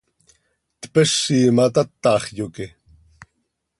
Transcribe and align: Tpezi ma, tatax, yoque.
Tpezi 0.81 1.39
ma, 1.55 1.65
tatax, 1.75 2.23
yoque. 2.37 2.67